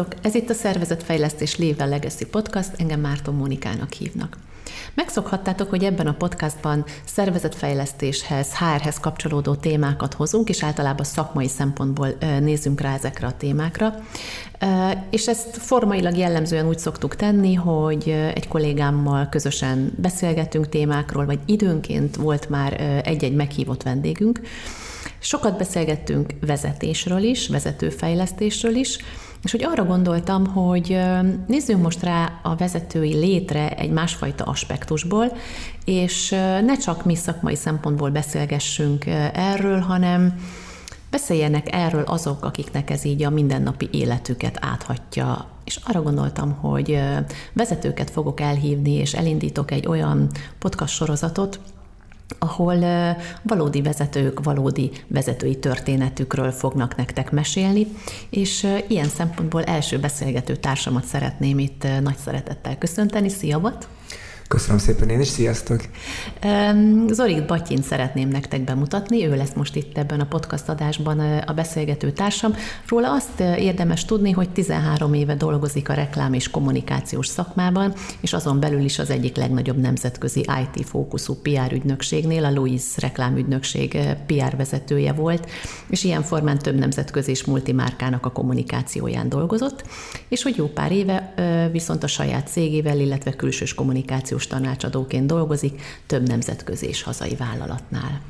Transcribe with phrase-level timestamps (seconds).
[0.00, 0.26] Sziasztok!
[0.26, 4.36] Ez itt a Szervezetfejlesztés Lével Legacy Podcast, engem Márton Mónikának hívnak.
[4.94, 12.08] Megszokhattátok, hogy ebben a podcastban szervezetfejlesztéshez, HR-hez kapcsolódó témákat hozunk, és általában szakmai szempontból
[12.40, 13.94] nézzünk rá ezekre a témákra.
[15.10, 22.16] És ezt formailag jellemzően úgy szoktuk tenni, hogy egy kollégámmal közösen beszélgetünk témákról, vagy időnként
[22.16, 24.40] volt már egy-egy meghívott vendégünk.
[25.18, 28.98] Sokat beszélgettünk vezetésről is, vezetőfejlesztésről is,
[29.42, 30.98] és hogy arra gondoltam, hogy
[31.46, 35.32] nézzünk most rá a vezetői létre egy másfajta aspektusból,
[35.84, 36.30] és
[36.64, 40.40] ne csak mi szakmai szempontból beszélgessünk erről, hanem
[41.10, 45.46] beszéljenek erről azok, akiknek ez így a mindennapi életüket áthatja.
[45.64, 47.00] És arra gondoltam, hogy
[47.52, 51.60] vezetőket fogok elhívni, és elindítok egy olyan podcast sorozatot,
[52.38, 52.84] ahol
[53.42, 57.86] valódi vezetők valódi vezetői történetükről fognak nektek mesélni,
[58.30, 63.28] és ilyen szempontból első beszélgető társamat szeretném itt nagy szeretettel köszönteni.
[63.28, 63.88] Szia, Bat!
[64.50, 65.80] Köszönöm szépen én is, sziasztok!
[67.10, 72.10] Zorit Batyin szeretném nektek bemutatni, ő lesz most itt ebben a podcast adásban a beszélgető
[72.10, 72.54] társam.
[72.88, 78.60] Róla azt érdemes tudni, hogy 13 éve dolgozik a reklám és kommunikációs szakmában, és azon
[78.60, 85.50] belül is az egyik legnagyobb nemzetközi IT-fókuszú PR ügynökségnél, a Louis reklámügynökség PR vezetője volt,
[85.88, 89.84] és ilyen formán több nemzetközi és multimárkának a kommunikációján dolgozott,
[90.28, 91.34] és hogy jó pár éve
[91.72, 98.20] viszont a saját cégével, illetve külsős kommunikációs kommunikációs tanácsadóként dolgozik több nemzetközi és hazai vállalatnál.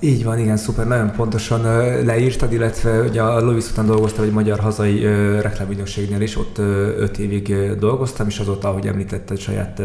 [0.00, 1.62] Így van, igen, szuper, nagyon pontosan
[2.04, 5.04] leírtad, illetve ugye a Louis után dolgoztam egy magyar hazai
[5.40, 6.58] reklámügynökségnél is, ott
[6.98, 9.82] öt évig dolgoztam, és azóta, ahogy említetted, saját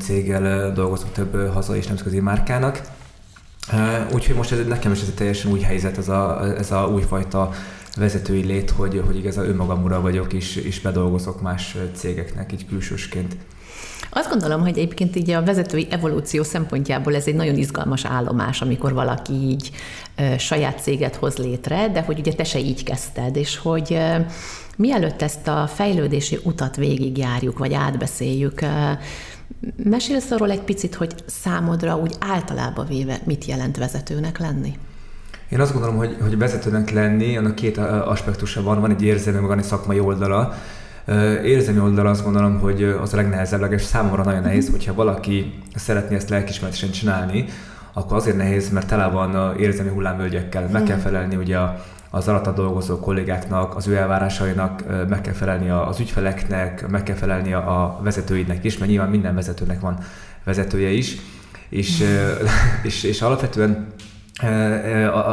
[0.00, 2.80] céggel dolgozok több hazai és nemzetközi márkának.
[4.14, 7.50] Úgyhogy most ez, nekem is ez egy teljesen új helyzet, ez a, ez a újfajta
[7.96, 13.36] vezetői lét, hogy, hogy igazán önmagamura vagyok, és, és bedolgozok más cégeknek, így külsősként.
[14.18, 18.92] Azt gondolom, hogy egyébként így a vezetői evolúció szempontjából ez egy nagyon izgalmas állomás, amikor
[18.92, 19.70] valaki így
[20.16, 24.18] ö, saját céget hoz létre, de hogy ugye te se így kezdted, és hogy ö,
[24.76, 28.66] mielőtt ezt a fejlődési utat végigjárjuk, vagy átbeszéljük, ö,
[29.76, 34.78] mesélsz arról egy picit, hogy számodra úgy általában véve mit jelent vezetőnek lenni?
[35.48, 39.58] Én azt gondolom, hogy, hogy vezetőnek lenni, annak két aspektusa van, van egy érzelmi, van
[39.58, 40.54] egy szakmai oldala.
[41.44, 46.16] Érzelmi oldal azt gondolom, hogy az a legnehezebb, és számomra nagyon nehéz, hogyha valaki szeretné
[46.16, 47.44] ezt lelkismeretesen csinálni,
[47.92, 50.68] akkor azért nehéz, mert tele van érzelmi hullámvölgyekkel.
[50.72, 51.58] Meg kell felelni ugye
[52.10, 57.52] az alatta dolgozó kollégáknak, az ő elvárásainak, meg kell felelni az ügyfeleknek, meg kell felelni
[57.52, 59.98] a vezetőidnek is, mert nyilván minden vezetőnek van
[60.44, 61.16] vezetője is,
[61.68, 62.04] és,
[62.82, 63.86] és, és alapvetően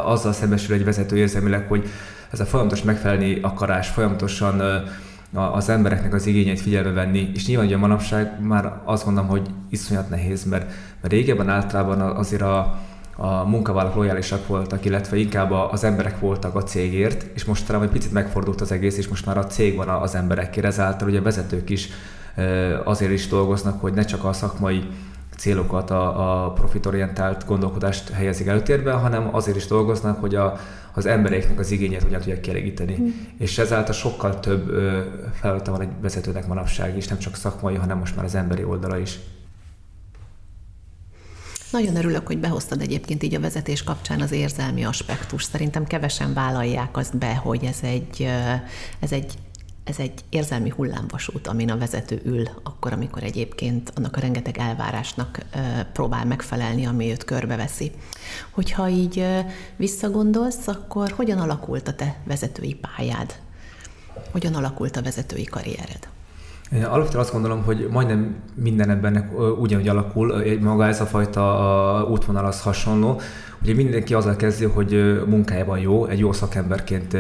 [0.06, 1.89] azzal szembesül egy vezető érzelmileg, hogy
[2.31, 4.62] ez a folyamatos megfelelni akarás, folyamatosan
[5.33, 10.09] az embereknek az igényeit figyelme venni, és nyilván ugye manapság már azt gondolom, hogy iszonyat
[10.09, 10.71] nehéz, mert,
[11.01, 12.79] mert régebben általában azért a,
[13.16, 17.89] a munkavállalók lojálisak voltak, illetve inkább az emberek voltak a cégért, és most talán egy
[17.89, 21.69] picit megfordult az egész, és most már a cég van az emberekért, ezáltal ugye vezetők
[21.69, 21.89] is
[22.83, 24.83] azért is dolgoznak, hogy ne csak a szakmai
[25.38, 30.57] célokat, a, a profitorientált gondolkodást helyezik előtérbe, hanem azért is dolgoznak, hogy a,
[30.93, 32.97] az embereknek az igényét hogyan tudják kielégíteni.
[32.99, 33.09] Mm.
[33.37, 34.69] És ezáltal sokkal több
[35.33, 38.97] feladata van egy vezetőnek manapság is, nem csak szakmai, hanem most már az emberi oldala
[38.97, 39.19] is.
[41.71, 45.43] Nagyon örülök, hogy behoztad egyébként így a vezetés kapcsán az érzelmi aspektus.
[45.43, 48.27] Szerintem kevesen vállalják azt be, hogy ez egy,
[48.99, 49.33] ez egy
[49.83, 55.45] ez egy érzelmi hullámvasút, amin a vezető ül, akkor, amikor egyébként annak a rengeteg elvárásnak
[55.93, 57.91] próbál megfelelni, ami őt körbeveszi.
[58.51, 59.25] Hogyha így
[59.75, 63.33] visszagondolsz, akkor hogyan alakult a te vezetői pályád?
[64.31, 66.07] Hogyan alakult a vezetői karriered?
[66.71, 72.62] Alapvetően azt gondolom, hogy majdnem minden ebben ugyanúgy alakul, maga ez a fajta útvonal az
[72.62, 73.21] hasonló.
[73.62, 77.18] Ugye mindenki azzal kezdi, hogy munkájában jó, egy jó szakemberként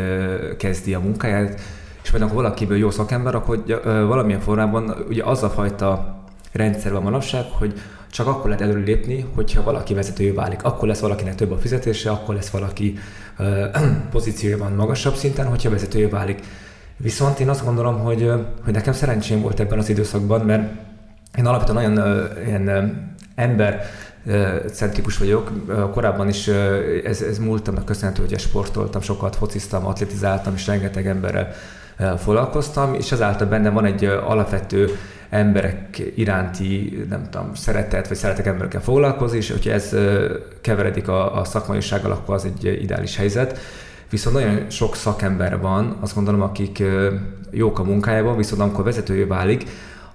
[0.57, 1.61] kezdi a munkáját,
[2.03, 6.17] és majd akkor valakiből jó szakember, akkor valamilyen formában ugye az a fajta
[6.51, 7.73] rendszer van manapság, hogy
[8.13, 10.63] csak akkor lehet előre lépni, hogyha valaki vezetővé válik.
[10.63, 12.97] Akkor lesz valakinek több a fizetése, akkor lesz valaki
[14.11, 16.39] pozíciójában magasabb szinten, hogyha vezetővé válik.
[16.97, 18.31] Viszont én azt gondolom, hogy,
[18.63, 20.71] hogy nekem szerencsém volt ebben az időszakban, mert
[21.37, 23.85] én alapvetően nagyon ilyen ember
[24.71, 25.51] centrikus vagyok.
[25.91, 26.47] Korábban is
[27.03, 31.51] ez, ez múltamnak köszönhető, hogy sportoltam, sokat fociztam, atletizáltam, és rengeteg emberrel
[32.17, 34.89] foglalkoztam, és ezáltal benne van egy alapvető
[35.29, 39.95] emberek iránti, nem tudom, szeretet, vagy szeretek emberekkel foglalkozni, és hogyha ez
[40.61, 43.59] keveredik a, a szakmaisággal, akkor az egy ideális helyzet.
[44.09, 46.83] Viszont nagyon sok szakember van, azt gondolom, akik
[47.51, 49.63] jók a munkájában, viszont amikor vezetője válik,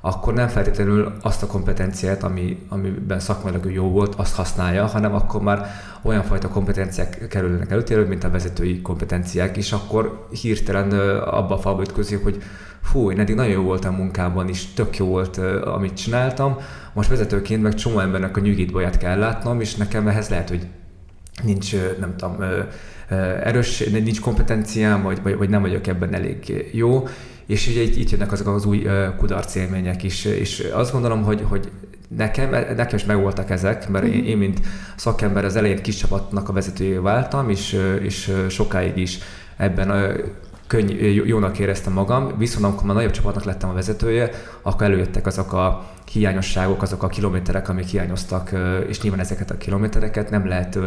[0.00, 5.42] akkor nem feltétlenül azt a kompetenciát, ami, amiben szakmailag jó volt, azt használja, hanem akkor
[5.42, 5.66] már
[6.02, 11.82] olyan fajta kompetenciák kerülnek előtérő, mint a vezetői kompetenciák, és akkor hirtelen abba a falba
[11.82, 12.42] ütközik, hogy
[12.82, 16.56] fú, én eddig nagyon jó voltam munkában is, tök jó volt, amit csináltam,
[16.92, 20.66] most vezetőként meg csomó embernek a nyugítbaját kell látnom, és nekem ehhez lehet, hogy
[21.42, 22.44] nincs, nem tudom,
[23.42, 27.06] erős, nincs kompetenciám, vagy, vagy, vagy nem vagyok ebben elég jó,
[27.48, 28.86] és ugye itt, itt jönnek azok az új
[29.16, 31.70] kudarc élmények is, és azt gondolom, hogy, hogy
[32.08, 34.26] nekem, nekem is megvoltak ezek, mert én, mhm.
[34.26, 34.60] én, mint
[34.96, 39.18] szakember az elején kis csapatnak a vezetőjé váltam, és, és sokáig is
[39.56, 40.16] ebben
[40.66, 40.90] könny,
[41.26, 44.30] jónak éreztem magam, viszont amikor már nagyobb csapatnak lettem a vezetője,
[44.62, 48.50] akkor előjöttek azok a hiányosságok, azok a kilométerek, amik hiányoztak,
[48.88, 50.78] és nyilván ezeket a kilométereket nem lehet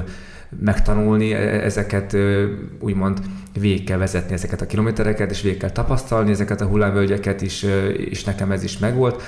[0.59, 2.17] megtanulni, e, ezeket
[2.79, 3.19] úgymond
[3.59, 7.65] végig kell vezetni ezeket a kilométereket, és végig kell tapasztalni ezeket a hullámvölgyeket is,
[7.97, 9.21] és nekem ez is megvolt.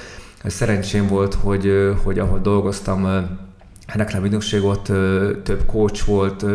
[0.46, 3.08] Szerencsém volt, hogy, hogy ahol dolgoztam,
[3.94, 4.86] reklámügynökség ott
[5.44, 6.46] több coach volt,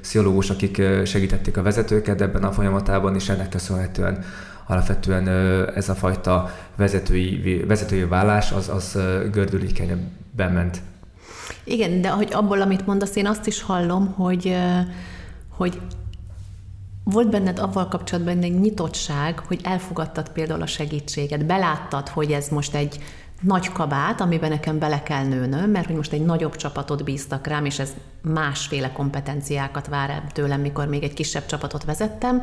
[0.00, 4.24] pszichológus, akik segítették a vezetőket ebben a folyamatában, és ennek köszönhetően
[4.66, 5.28] alapvetően
[5.74, 8.98] ez a fajta vezetői, vezetői vállás az, az
[9.32, 10.82] gördülékenyebben ment.
[11.64, 14.56] Igen, de hogy abból, amit mondasz, én azt is hallom, hogy,
[15.48, 15.80] hogy
[17.04, 22.74] volt benned avval kapcsolatban egy nyitottság, hogy elfogadtad például a segítséget, beláttad, hogy ez most
[22.74, 22.98] egy
[23.40, 27.64] nagy kabát, amiben nekem bele kell nőnöm, mert hogy most egy nagyobb csapatot bíztak rám,
[27.64, 32.42] és ez másféle kompetenciákat vár el tőlem, mikor még egy kisebb csapatot vezettem.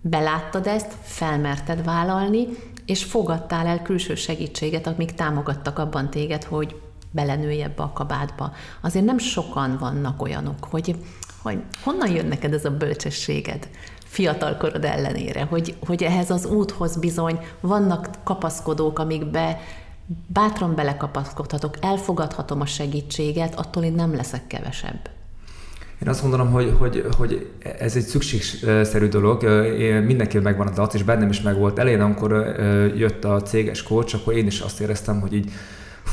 [0.00, 2.46] Beláttad ezt, felmerted vállalni,
[2.84, 6.80] és fogadtál el külső segítséget, amik támogattak abban téged, hogy
[7.16, 8.52] belenőj ebbe a kabátba.
[8.80, 10.96] Azért nem sokan vannak olyanok, hogy,
[11.42, 13.68] hogy honnan jön neked ez a bölcsességed
[14.04, 19.60] fiatalkorod ellenére, hogy, hogy ehhez az úthoz bizony vannak kapaszkodók, amikbe
[20.26, 25.10] bátran belekapaszkodhatok, elfogadhatom a segítséget, attól én nem leszek kevesebb.
[26.02, 29.42] Én azt gondolom, hogy, hogy, hogy ez egy szükségszerű dolog.
[29.78, 31.78] Én mindenki megvan a dac, és bennem is megvolt.
[31.78, 32.32] Elején, amikor
[32.96, 35.50] jött a céges coach, akkor én is azt éreztem, hogy így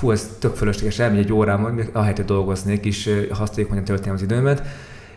[0.03, 4.61] fú, ez tök fölösleges, elmegy egy órám, ahelyett, hogy dolgoznék, és hatékonyan tölteném az időmet.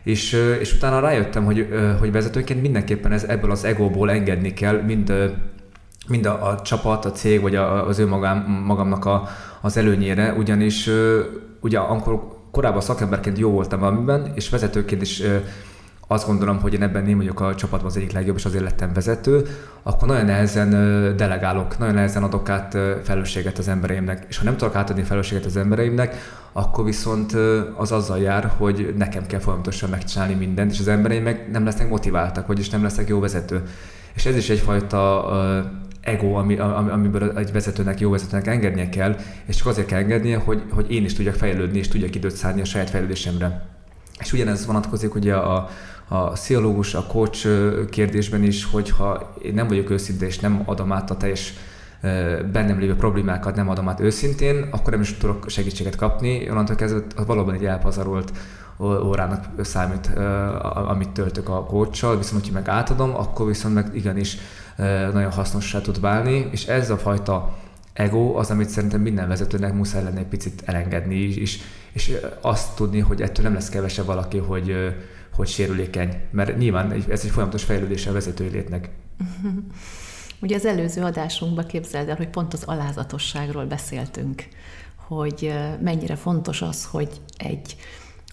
[0.03, 1.69] És, és utána rájöttem, hogy,
[1.99, 5.13] hogy vezetőként mindenképpen ez ebből az egóból engedni kell, mind
[6.09, 9.29] mind a, a csapat, a cég, vagy a, az ő magám, magamnak a,
[9.61, 10.91] az előnyére, ugyanis
[11.61, 15.23] ugye amikor korábban szakemberként jó voltam valamiben, és vezetőként is
[16.07, 18.93] azt gondolom, hogy én ebben én vagyok a csapatban az egyik legjobb, és azért lettem
[18.93, 19.47] vezető,
[19.83, 20.71] akkor nagyon nehezen
[21.17, 24.25] delegálok, nagyon nehezen adok át felelősséget az embereimnek.
[24.29, 26.15] És ha nem tudok átadni felelősséget az embereimnek,
[26.53, 27.33] akkor viszont
[27.77, 31.89] az azzal jár, hogy nekem kell folyamatosan megcsinálni mindent, és az embereim meg nem lesznek
[31.89, 33.63] motiváltak, vagyis nem lesznek jó vezető.
[34.15, 35.31] És ez is egyfajta
[36.01, 39.17] ego, ami, amiből egy vezetőnek, jó vezetőnek engednie kell,
[39.47, 42.61] és csak azért kell engednie, hogy, hogy én is tudjak fejlődni, és tudjak időt szállni
[42.61, 43.67] a saját fejlődésemre.
[44.19, 45.69] És ugyanez vonatkozik ugye a,
[46.09, 47.49] a pszichológus, a coach
[47.91, 51.55] kérdésben is, hogyha én nem vagyok őszinte, és nem adom át a teljes
[52.53, 56.51] bennem lévő problémákat nem adom át őszintén, akkor nem is tudok segítséget kapni.
[56.51, 58.33] Onnantól kezdve valóban egy elpazarolt
[58.81, 60.11] órának számít,
[60.89, 64.37] amit töltök a coachsal, viszont hogyha meg átadom, akkor viszont meg igenis
[65.13, 67.57] nagyon hasznossá tud válni, és ez a fajta
[67.93, 71.59] ego az, amit szerintem minden vezetőnek muszáj lenne egy picit elengedni is,
[71.93, 74.95] és azt tudni, hogy ettől nem lesz kevesebb valaki, hogy,
[75.37, 78.91] hogy sérülékeny, mert nyilván ez egy folyamatos fejlődése a vezetői létnek.
[80.43, 84.45] Ugye az előző adásunkban képzeld el, hogy pont az alázatosságról beszéltünk,
[84.97, 87.77] hogy mennyire fontos az, hogy egy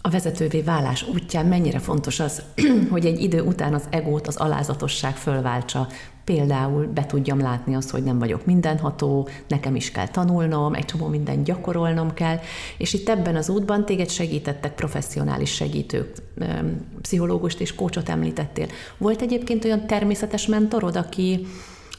[0.05, 2.43] a vezetővé válás útján mennyire fontos az,
[2.91, 5.87] hogy egy idő után az egót, az alázatosság fölváltsa.
[6.23, 11.07] Például be tudjam látni azt, hogy nem vagyok mindenható, nekem is kell tanulnom, egy csomó
[11.07, 12.39] mindent gyakorolnom kell,
[12.77, 16.13] és itt ebben az útban téged segítettek professzionális segítők,
[17.01, 18.67] pszichológust és kócsot említettél.
[18.97, 21.45] Volt egyébként olyan természetes mentorod, aki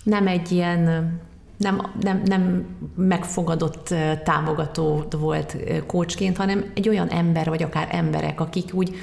[0.02, 1.12] nem egy ilyen
[1.56, 2.66] nem, nem, nem
[2.96, 8.96] megfogadott támogató volt kócsként, hanem egy olyan ember, vagy akár emberek, akik úgy,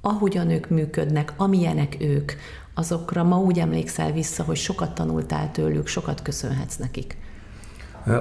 [0.00, 2.32] ahogyan ők működnek, amilyenek ők,
[2.74, 7.16] azokra ma úgy emlékszel vissza, hogy sokat tanultál tőlük, sokat köszönhetsz nekik.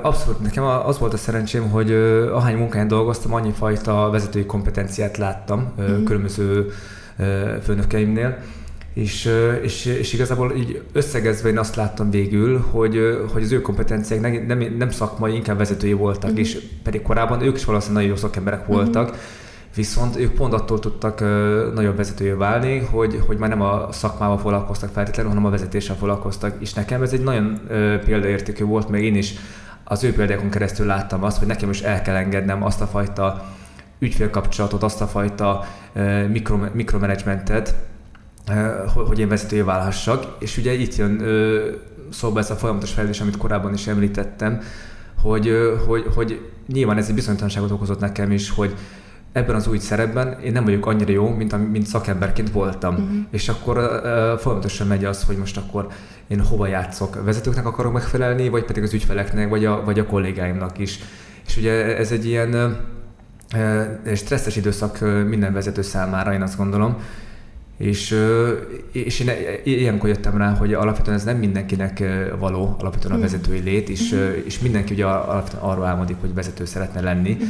[0.02, 0.40] Abszolút.
[0.42, 1.92] Nekem az volt a szerencsém, hogy
[2.34, 6.04] ahány munkáján dolgoztam, annyi fajta vezetői kompetenciát láttam mm-hmm.
[6.04, 6.72] különböző
[7.64, 8.38] főnökeimnél,
[8.94, 9.30] és,
[9.62, 13.00] és, és igazából így összegezve én azt láttam végül, hogy,
[13.34, 16.40] hogy az ő kompetenciák nem, nem, nem szakmai, inkább vezetői voltak, mm-hmm.
[16.40, 19.20] és pedig korábban ők is valószínűleg nagyon jó szakemberek voltak, mm-hmm
[19.76, 21.20] Viszont ők pont attól tudtak
[21.74, 26.56] nagyobb vezetőjé válni, hogy, hogy már nem a szakmával foglalkoztak feltétlenül, hanem a vezetéssel foglalkoztak.
[26.60, 27.60] És nekem ez egy nagyon
[28.06, 29.34] példaértékű volt, még én is
[29.84, 33.46] az ő példákon keresztül láttam azt, hogy nekem is el kell engednem azt a fajta
[34.00, 35.66] ügyfélkapcsolatot, azt a fajta
[36.32, 37.76] mikro, mikromanagementet,
[38.94, 40.36] hogy én vezetője válhassak.
[40.40, 41.22] És ugye itt jön
[42.10, 44.62] szóba ez a folyamatos fejlődés, amit korábban is említettem,
[45.22, 45.52] hogy,
[45.88, 48.76] hogy, hogy nyilván ez egy bizonytalanságot okozott nekem is, hogy
[49.34, 52.94] ebben az új szerepben én nem vagyok annyira jó, mint, mint szakemberként voltam.
[52.94, 53.18] Uh-huh.
[53.32, 55.88] És akkor uh, folyamatosan megy az, hogy most akkor
[56.28, 57.24] én hova játszok.
[57.24, 61.00] Vezetőknek akarok megfelelni, vagy pedig az ügyfeleknek, vagy a, vagy a kollégáimnak is.
[61.48, 62.78] És ugye ez egy ilyen
[63.56, 66.98] uh, stresszes időszak minden vezető számára, én azt gondolom.
[67.84, 68.20] És,
[68.92, 69.30] és én
[69.64, 72.04] ilyenkor jöttem rá, hogy alapvetően ez nem mindenkinek
[72.40, 74.46] való, alapvetően a vezetői lét, és, uh-huh.
[74.46, 77.48] és mindenki ugye alapvetően arról álmodik, hogy vezető szeretne lenni, uh-huh.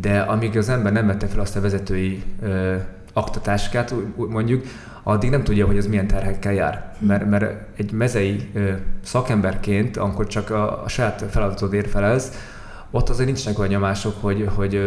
[0.00, 2.74] de amíg az ember nem vette fel azt a vezetői ö,
[3.12, 4.64] aktatáskát, mondjuk,
[5.02, 6.90] addig nem tudja, hogy ez milyen terhekkel jár.
[6.92, 7.08] Uh-huh.
[7.08, 12.32] Mert, mert egy mezei ö, szakemberként, amikor csak a, a saját feladatod ér felez,
[12.90, 14.80] ott azért nincsenek olyan nyomások, hogy, hogy,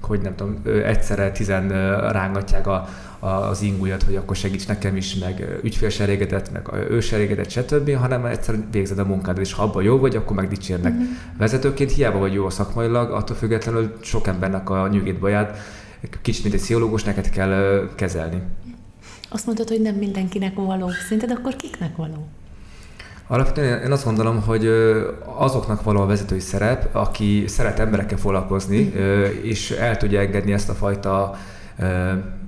[0.00, 1.68] hogy nem tudom, egyszerre tizen
[2.10, 2.88] rángatják a,
[3.24, 8.98] az ingújat, hogy akkor segíts nekem is, meg ügyfélserégedet, meg őserégedet, stb., hanem egyszerűen végzed
[8.98, 10.92] a munkád, és ha abban jó vagy, akkor meg dicsérnek.
[10.92, 11.08] Uh-huh.
[11.38, 15.58] Vezetőként hiába vagy jó a szakmailag, attól függetlenül sok embernek a nyugét baját,
[16.22, 18.42] kicsit mint egy pszichológus neked kell kezelni.
[19.28, 20.90] Azt mondtad, hogy nem mindenkinek való.
[20.90, 22.28] Szerinted akkor kiknek való?
[23.26, 24.66] Alapvetően én azt gondolom, hogy
[25.36, 28.92] azoknak való a vezetői szerep, aki szeret emberekkel foglalkozni,
[29.42, 31.36] és el tudja engedni ezt a fajta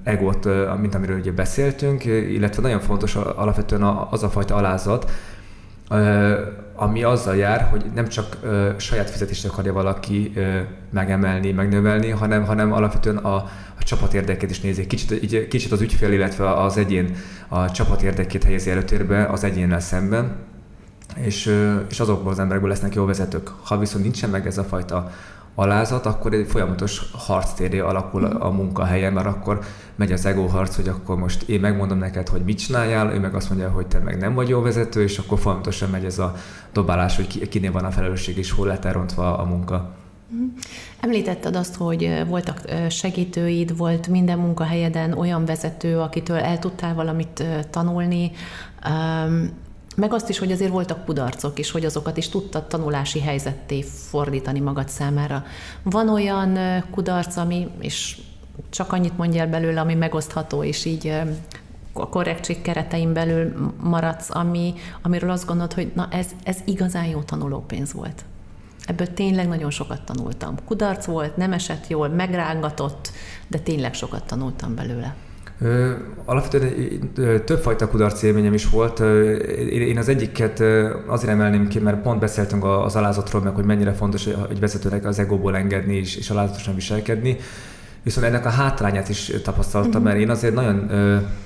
[0.04, 0.48] egót,
[0.80, 5.10] mint amiről ugye beszéltünk, illetve nagyon fontos alapvetően az a fajta alázat,
[6.74, 8.38] ami azzal jár, hogy nem csak
[8.76, 10.32] saját fizetést akarja valaki
[10.90, 13.34] megemelni, megnövelni, hanem, hanem alapvetően a,
[13.78, 14.86] a csapat érdekét is nézi.
[14.86, 17.16] Kicsit, kicsit az ügyfél, illetve az egyén
[17.48, 20.36] a csapat érdekét helyezi előtérbe az egyénnel szemben,
[21.14, 23.50] és, és azokból az emberekből lesznek jó vezetők.
[23.64, 25.10] Ha viszont nincsen meg ez a fajta
[25.54, 29.58] alázat, akkor egy folyamatos harctéré alakul a munkahelyen, mert akkor
[29.94, 33.48] megy az ego hogy akkor most én megmondom neked, hogy mit csináljál, ő meg azt
[33.48, 36.34] mondja, hogy te meg nem vagy jó vezető, és akkor folyamatosan megy ez a
[36.72, 39.94] dobálás, hogy kinél van a felelősség, és hol lett elrontva a munka.
[40.28, 40.42] Mhm.
[41.00, 48.30] Említetted azt, hogy voltak segítőid, volt minden munkahelyeden olyan vezető, akitől el tudtál valamit tanulni.
[49.94, 54.60] Meg azt is, hogy azért voltak kudarcok is, hogy azokat is tudtad tanulási helyzetté fordítani
[54.60, 55.44] magad számára.
[55.82, 56.58] Van olyan
[56.90, 58.18] kudarc, ami, és
[58.70, 61.12] csak annyit mondjál belőle, ami megosztható, és így
[61.92, 67.20] a korrektség keretein belül maradsz, ami, amiről azt gondolod, hogy na ez, ez igazán jó
[67.22, 68.24] tanulópénz volt.
[68.86, 70.54] Ebből tényleg nagyon sokat tanultam.
[70.64, 73.10] Kudarc volt, nem esett jól, megrángatott,
[73.48, 75.14] de tényleg sokat tanultam belőle.
[76.24, 79.00] Alapvetően többfajta kudarc élményem is volt.
[79.70, 80.60] Én az egyiket
[81.06, 85.18] azért emelném ki, mert pont beszéltünk az alázatról, meg hogy mennyire fontos egy vezetőnek az
[85.18, 87.36] egóból engedni és, és alázatosan viselkedni.
[88.02, 90.04] Viszont ennek a hátrányát is tapasztaltam, uh-huh.
[90.04, 90.90] mert én azért nagyon,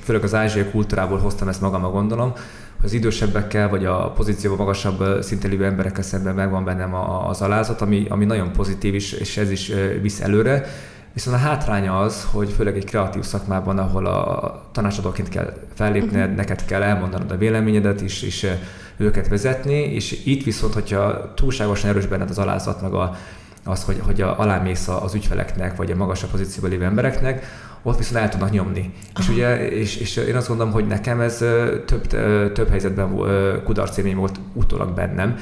[0.03, 5.23] főleg az ázsiai kultúrából hoztam ezt magamra gondolom, hogy az idősebbekkel, vagy a pozícióban magasabb
[5.23, 6.95] szinten lévő emberekkel szemben megvan bennem
[7.29, 9.73] az alázat, ami, ami nagyon pozitív is, és ez is
[10.03, 10.67] visz előre
[11.13, 16.37] Viszont a hátránya az, hogy főleg egy kreatív szakmában, ahol a tanácsadóként kell fellépned, uh-huh.
[16.37, 18.47] neked kell elmondanod a véleményedet is, és
[18.97, 23.17] őket vezetni, és itt viszont, hogyha túlságosan erős benned az alázat, meg a,
[23.65, 27.47] az, hogy, hogy a, alámész az ügyfeleknek, vagy a magasabb pozícióban lévő embereknek,
[27.83, 28.93] ott viszont el tudnak nyomni.
[29.19, 31.37] És, ugye, és, és én azt gondolom, hogy nekem ez
[31.87, 32.07] több,
[32.53, 33.17] több helyzetben
[33.65, 35.37] kudarcélmény volt utólag bennem,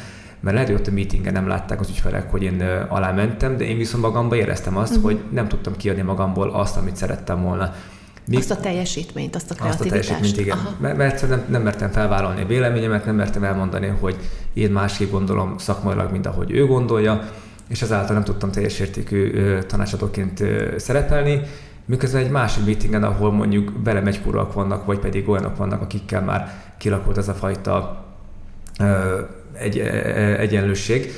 [0.46, 3.64] mert lehet, hogy ott a meetingen nem látták az ügyfelek, hogy én alá mentem, de
[3.64, 5.04] én viszont magamban éreztem azt, uh-huh.
[5.04, 7.72] hogy nem tudtam kiadni magamból azt, amit szerettem volna.
[8.26, 10.00] Míg azt a teljesítményt, azt a kreativitást.
[10.00, 10.58] Azt a teljesítményt, igen.
[10.58, 10.74] Aha.
[10.80, 14.16] Mert, mert nem, nem mertem felvállalni a véleményemet, nem mertem elmondani, hogy
[14.52, 17.28] én másképp gondolom szakmailag, mint ahogy ő gondolja,
[17.68, 20.42] és ezáltal nem tudtam teljes értékű tanácsadóként
[20.76, 21.40] szerepelni,
[21.84, 27.18] miközben egy másik meetingen, ahol mondjuk belemegykurak vannak, vagy pedig olyanok vannak, akikkel már kilakult
[27.18, 28.04] ez a fajta
[29.58, 31.12] egy, e, e, egyenlőség.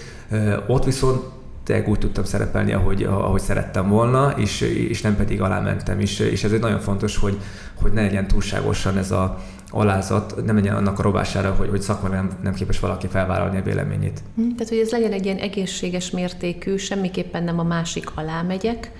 [0.66, 1.22] Ott viszont
[1.64, 6.18] tényleg úgy tudtam szerepelni, ahogy, ahogy szerettem volna, és, és nem pedig alá mentem is.
[6.18, 7.38] És ez egy nagyon fontos, hogy,
[7.82, 9.38] hogy ne legyen túlságosan ez a
[9.70, 13.62] alázat, nem legyen annak a robására, hogy, hogy szakma nem, nem képes valaki felvállalni a
[13.62, 14.22] véleményét.
[14.34, 18.92] Hm, tehát, hogy ez legyen egy ilyen egészséges mértékű, semmiképpen nem a másik alá megyek,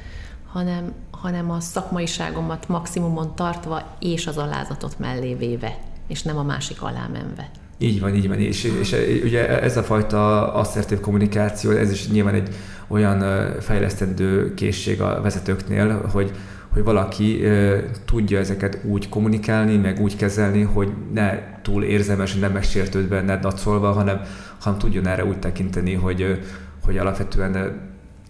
[0.53, 5.79] hanem, hanem a szakmaiságomat maximumon tartva és az alázatot mellé véve,
[6.09, 7.51] és nem a másik alá menve.
[7.79, 8.39] Így van, így van.
[8.39, 12.49] És, és ugye ez a fajta asszertív kommunikáció, ez is nyilván egy
[12.89, 16.33] olyan fejlesztendő készség a vezetőknél, hogy,
[16.69, 22.53] hogy valaki uh, tudja ezeket úgy kommunikálni, meg úgy kezelni, hogy ne túl érzelmes, nem
[22.53, 24.21] megsértődve, ne dacolva, hanem,
[24.61, 26.41] hanem tudjon erre úgy tekinteni, hogy,
[26.85, 27.81] hogy alapvetően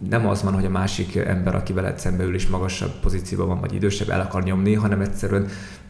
[0.08, 3.60] nem az van, hogy a másik ember, aki veled szembe ül és magasabb pozícióban van,
[3.60, 5.46] vagy idősebb, el akar nyomni, hanem egyszerűen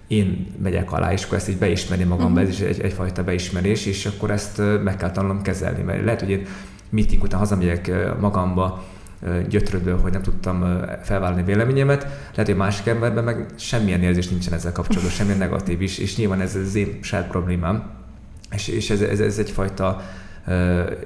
[0.09, 2.49] én megyek alá, és akkor ezt így beismerni magamba, uh-huh.
[2.49, 6.31] ez is egy, egyfajta beismerés, és akkor ezt meg kell tanulnom kezelni, mert lehet, hogy
[6.31, 6.47] én
[6.91, 8.85] meeting után hazamegyek magamba,
[9.49, 14.73] gyötrödve, hogy nem tudtam felvállalni véleményemet, lehet, hogy másik emberben meg semmilyen érzés nincsen ezzel
[14.73, 17.91] kapcsolatban, semmilyen negatív is, és nyilván ez az én saját problémám,
[18.51, 20.03] és, és ez, ez, ez egyfajta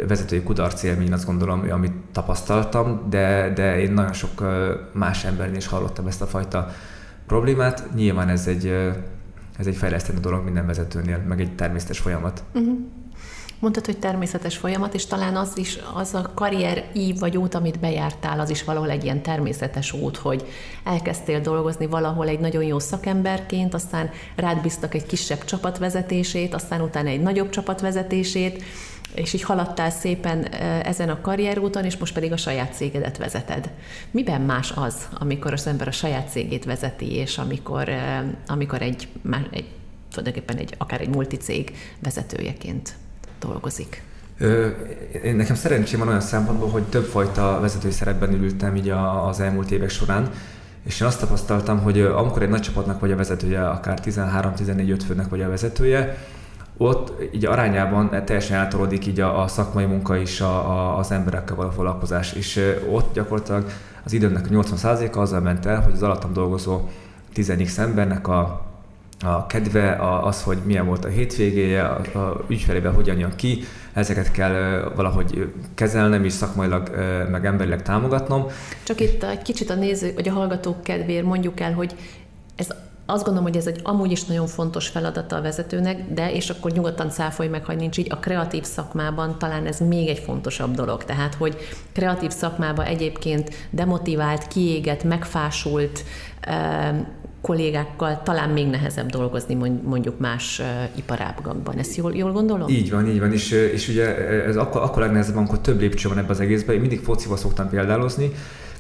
[0.08, 4.44] vezetői kudarc élmény, azt gondolom, amit tapasztaltam, de, de én nagyon sok
[4.92, 6.72] más embernél is hallottam ezt a fajta
[7.26, 7.94] problémát.
[7.94, 8.66] Nyilván ez egy,
[9.58, 12.42] ez egy fejleszteni dolog minden vezetőnél, meg egy természetes folyamat.
[12.54, 12.78] Uh-huh.
[13.62, 17.80] Mondtad, hogy természetes folyamat, és talán az is, az a karrier ív vagy út, amit
[17.80, 20.46] bejártál, az is valahol egy ilyen természetes út, hogy
[20.84, 27.08] elkezdtél dolgozni valahol egy nagyon jó szakemberként, aztán rád bíztak egy kisebb csapatvezetését, aztán utána
[27.08, 28.62] egy nagyobb csapatvezetését,
[29.14, 30.44] és így haladtál szépen
[30.82, 33.70] ezen a karrierúton, és most pedig a saját cégedet vezeted.
[34.10, 37.88] Miben más az, amikor az ember a saját cégét vezeti, és amikor,
[38.46, 39.08] amikor egy,
[39.50, 39.66] egy
[40.10, 42.94] tulajdonképpen egy, akár egy multicég vezetőjeként
[43.40, 44.02] dolgozik?
[45.24, 48.88] Én nekem szerencsém van olyan szempontból, hogy többfajta vezetői szerepben ültem így
[49.26, 50.30] az elmúlt évek során,
[50.86, 55.28] és én azt tapasztaltam, hogy amikor egy nagy csapatnak vagy a vezetője, akár 13-14-5 főnek
[55.28, 56.18] vagy a vezetője,
[56.76, 61.56] ott így arányában teljesen eltolódik így a, a szakmai munka is a, a, az emberekkel
[61.56, 63.64] való foglalkozás, és ott gyakorlatilag
[64.04, 66.80] az időmnek a 80%-a azzal ment el, hogy az alattam dolgozó
[67.32, 68.66] 10 embernek a,
[69.22, 73.64] a kedve, a, az, hogy milyen volt a hétvégéje, a, a ügyfelével hogyan jön ki,
[73.92, 76.90] ezeket kell valahogy kezelnem és szakmailag
[77.30, 78.46] meg emberileg támogatnom.
[78.82, 81.94] Csak itt egy kicsit a néző, vagy a hallgatók kedvéért mondjuk el, hogy
[82.56, 82.68] ez
[83.12, 86.72] azt gondolom, hogy ez egy amúgy is nagyon fontos feladata a vezetőnek, de és akkor
[86.72, 91.04] nyugodtan száfolj meg, ha nincs így, a kreatív szakmában talán ez még egy fontosabb dolog.
[91.04, 91.56] Tehát, hogy
[91.92, 96.04] kreatív szakmában egyébként demotivált, kiégett, megfásult
[97.40, 100.62] kollégákkal talán még nehezebb dolgozni mondjuk más
[100.94, 101.78] iparágakban.
[101.78, 102.68] Ezt jól, jól gondolom?
[102.68, 106.18] Így van, így van, és, és ugye ez akkor, akkor legnehezebb, amikor több lépcső van
[106.18, 106.74] ebbe az egészben.
[106.74, 108.32] Én mindig focival szoktam példálozni,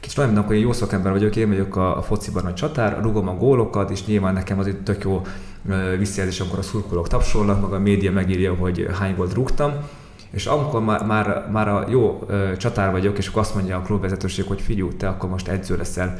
[0.02, 3.28] Kicsit olyan, amikor én jó szakember vagyok, én vagyok a, a fociban a csatár, rugom
[3.28, 5.22] a gólokat, és nyilván nekem az itt tök jó
[5.98, 9.72] visszajelzés, amikor a szurkolók tapsolnak, meg a média megírja, hogy hány volt rúgtam.
[10.30, 13.80] És amikor már, már, már a jó ö, csatár vagyok, és akkor azt mondja a
[13.80, 16.18] klubvezetőség, hogy figyú, te akkor most edző leszel,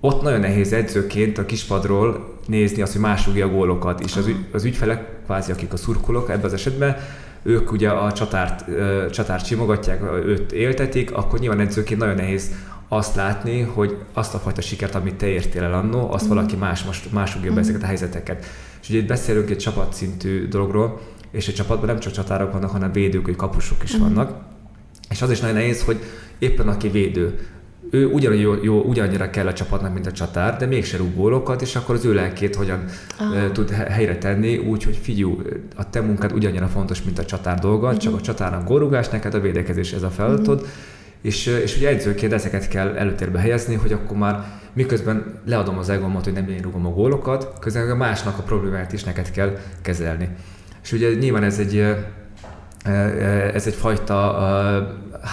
[0.00, 4.46] ott nagyon nehéz edzőként a kispadról nézni azt, hogy más a gólokat, és az, ügy,
[4.52, 6.96] az ügyfelek, kvázi akik a szurkolók ebben az esetben,
[7.42, 8.64] ők ugye a csatárt,
[9.10, 12.50] csatárt simogatják, őt éltetik, akkor nyilván edzőként nagyon nehéz
[12.92, 16.28] azt látni, hogy azt a fajta sikert, amit te értél el annó, azt mm.
[16.28, 17.60] valaki más most más fogja be mm.
[17.60, 18.44] ezeket a helyzeteket.
[18.82, 21.00] És ugye itt beszélünk egy csapatszintű dologról,
[21.30, 24.00] és egy csapatban nem csak csatárok vannak, hanem védők, vagy kapusok is mm.
[24.00, 24.40] vannak.
[25.10, 25.98] És az is nagyon nehéz, hogy
[26.38, 27.38] éppen aki védő,
[27.90, 31.62] ő ugyanúgy jó, jó, ugyanannyira kell a csapatnak, mint a csatár, de mégse rúg gólokat,
[31.62, 32.84] és akkor az ő lelkét hogyan
[33.18, 33.52] ah.
[33.52, 35.42] tud helyre tenni, úgy, hogy figyú,
[35.76, 38.00] a te munkád ugyanannyira fontos, mint a csatár dolga, uh-huh.
[38.00, 40.72] csak a csatárnak górugás, neked a védekezés ez a feladatod, uh-huh
[41.22, 46.24] és, és ugye egyzőként ezeket kell előtérbe helyezni, hogy akkor már miközben leadom az egómat,
[46.24, 50.28] hogy nem én rúgom a gólokat, közben a másnak a problémáját is neked kell kezelni.
[50.82, 51.76] És ugye nyilván ez egy,
[53.54, 54.36] ez egy fajta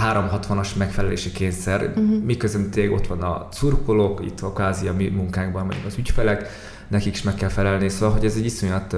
[0.03, 2.23] 360-as megfelelési kényszer, uh-huh.
[2.23, 6.49] miközben tényleg ott van a curkolók, itt a kázi a mi munkánkban, vagy az ügyfelek,
[6.87, 8.95] nekik is meg kell felelni, szóval hogy ez egy iszonyat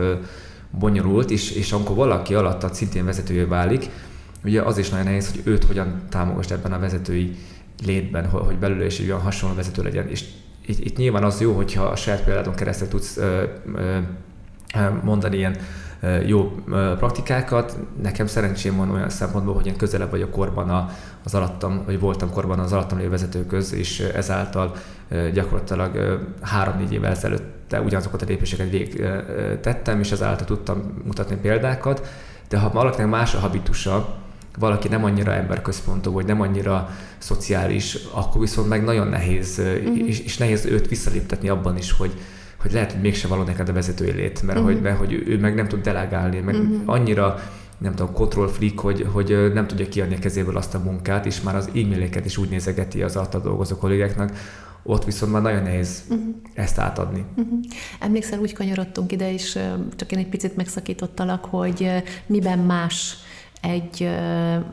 [0.80, 3.90] bonyolult, és, és amikor valaki alatt szintén vezetője válik,
[4.44, 7.36] ugye az is nagyon nehéz, hogy őt hogyan támogasd ebben a vezetői
[7.86, 10.08] létben, hogy belőle is egy olyan hasonló vezető legyen.
[10.08, 10.26] És
[10.66, 13.44] itt, itt nyilván az jó, hogyha a saját példádon keresztül tudsz ö,
[13.76, 13.98] ö,
[15.04, 15.56] mondani ilyen
[16.26, 16.52] jó
[16.98, 17.78] praktikákat.
[18.02, 20.90] Nekem szerencsém van olyan szempontból, hogy én közelebb vagyok korban
[21.24, 24.76] az alattam, vagy voltam korban az alattam lévő vezetőköz, és ezáltal
[25.34, 29.06] gyakorlatilag három-négy évvel ezelőtt ugyanazokat a lépéseket végig
[29.62, 32.08] tettem, és ezáltal tudtam mutatni példákat.
[32.50, 34.16] De ha valakinek más a habitusa,
[34.60, 40.08] valaki nem annyira emberközpontú, vagy nem annyira szociális, akkor viszont meg nagyon nehéz, uh-huh.
[40.08, 42.12] és, és nehéz őt visszaléptetni abban is, hogy,
[42.62, 44.74] hogy lehet, hogy mégse való neked a vezetői lét, mert, uh-huh.
[44.74, 46.82] hogy, mert hogy ő meg nem tud delegálni, meg uh-huh.
[46.86, 47.40] annyira
[47.78, 51.42] nem tudom, control freak, hogy, hogy nem tudja kiadni a kezéből azt a munkát, és
[51.42, 54.32] már az e-maileket is úgy nézegeti az alatt dolgozó kollégáknak,
[54.84, 56.26] ott viszont már nagyon nehéz uh-huh.
[56.54, 57.26] ezt átadni.
[57.36, 57.60] Uh-huh.
[58.00, 59.60] Emlékszel, úgy kanyarodtunk ide, és
[59.96, 61.92] csak én egy picit megszakítottalak, hogy
[62.26, 63.16] miben más
[63.62, 64.10] egy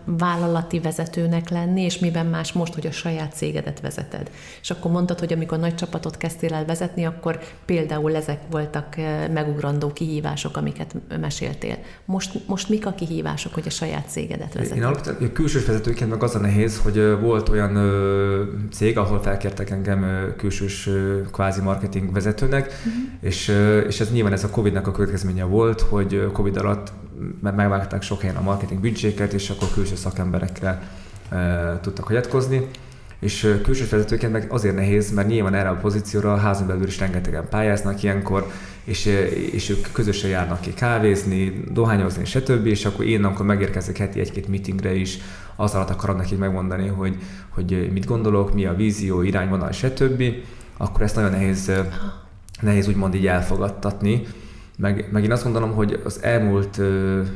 [0.04, 4.30] vállalati vezetőnek lenni, és miben más most, hogy a saját cégedet vezeted.
[4.60, 8.96] És akkor mondtad, hogy amikor nagy csapatot kezdtél el vezetni, akkor például ezek voltak
[9.32, 11.76] megugrandó kihívások, amiket meséltél.
[12.04, 14.76] Most, most mik a kihívások, hogy a saját cégedet vezeted?
[14.76, 17.78] Én alapvetően külsős vezetőként meg az a nehéz, hogy volt olyan
[18.70, 20.88] cég, ahol felkértek engem külsős
[21.32, 22.92] kvázi marketing vezetőnek, uh-huh.
[23.20, 23.52] és,
[23.86, 26.92] és ez nyilván ez a Covid-nak a következménye volt, hogy Covid alatt
[27.40, 30.82] megvágták sok helyen a marketing büdzséket, és akkor külső szakemberekkel
[31.30, 32.68] e, tudtak hagyatkozni.
[33.20, 36.98] És külső vezetőként meg azért nehéz, mert nyilván erre a pozícióra a házon belül is
[36.98, 38.46] rengetegen pályáznak ilyenkor,
[38.84, 39.06] és,
[39.52, 42.66] és ők közösen járnak ki kávézni, dohányozni, stb.
[42.66, 45.18] És akkor én, amikor megérkezek heti egy-két meetingre is,
[45.56, 47.16] az alatt akarom nekik megmondani, hogy,
[47.48, 50.22] hogy mit gondolok, mi a vízió, irányvonal, stb.
[50.76, 51.72] Akkor ezt nagyon nehéz,
[52.60, 54.26] nehéz úgymond így elfogadtatni
[54.80, 56.80] meg, meg én azt gondolom, hogy az elmúlt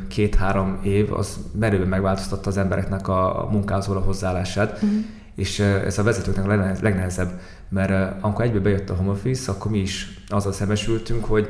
[0.08, 4.90] két-három év az merőben megváltoztatta az embereknek a, a munkához való hozzáállását, uh-huh.
[5.34, 9.78] és ez a vezetőknek a legnehezebb, mert amikor egybe bejött a home office, akkor mi
[9.78, 11.48] is azzal szembesültünk, hogy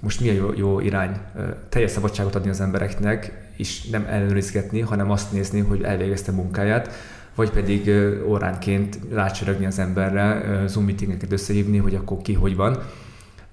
[0.00, 1.16] most mi a jó, jó irány,
[1.68, 6.90] teljes szabadságot adni az embereknek, és nem ellenőrizgetni, hanem azt nézni, hogy elvégezte munkáját,
[7.34, 7.90] vagy pedig
[8.26, 12.78] óránként rácsörögni az emberre, Zoom meetingeket összehívni, hogy akkor ki hogy van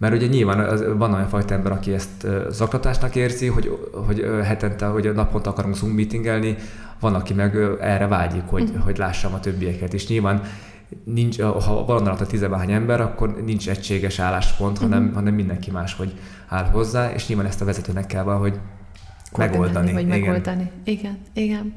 [0.01, 5.13] mert ugye nyilván van olyan fajta ember, aki ezt zaklatásnak érzi, hogy, hogy hetente, hogy
[5.13, 6.55] naponta akarunk Zoom meetingelni,
[6.99, 8.83] van, aki meg erre vágyik, hogy, uh-huh.
[8.83, 9.93] hogy lássam a többieket.
[9.93, 10.41] És nyilván
[11.03, 14.91] nincs, ha van alatt a tizenvány ember, akkor nincs egységes álláspont, uh-huh.
[14.91, 16.13] hanem, hanem mindenki máshogy
[16.47, 18.59] áll hozzá, és nyilván ezt a vezetőnek kell valahogy
[19.37, 19.91] megoldani.
[19.93, 20.19] Vagy igen.
[20.19, 20.71] megoldani.
[20.83, 21.73] Igen, igen.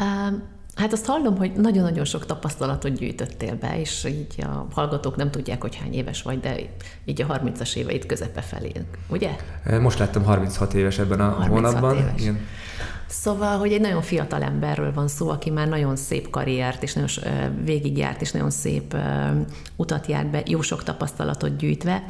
[0.00, 0.42] Um,
[0.74, 5.60] Hát azt hallom, hogy nagyon-nagyon sok tapasztalatot gyűjtöttél be, és így a hallgatók nem tudják,
[5.60, 6.56] hogy hány éves vagy, de
[7.04, 8.72] így a 30-as éveit közepe felé,
[9.08, 9.30] ugye?
[9.80, 11.96] Most lettem 36 éves ebben a hónapban.
[11.96, 12.20] Éves.
[12.20, 12.38] Igen.
[13.06, 17.10] Szóval, hogy egy nagyon fiatal emberről van szó, aki már nagyon szép karriert, és nagyon
[17.64, 18.96] végigjárt, és nagyon szép
[19.76, 22.04] utat járt be, jó sok tapasztalatot gyűjtve.